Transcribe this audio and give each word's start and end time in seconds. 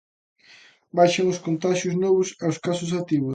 Baixan 0.97 1.25
os 1.33 1.41
contaxios 1.45 1.95
novos 2.03 2.29
e 2.43 2.45
os 2.51 2.57
casos 2.65 2.89
activos. 2.99 3.29